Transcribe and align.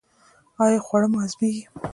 ایا 0.63 0.79
خواړه 0.85 1.07
مو 1.11 1.17
هضمیږي؟ 1.23 1.63